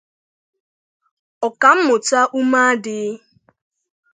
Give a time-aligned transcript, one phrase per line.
[1.47, 2.97] Ọkammụta Umeadị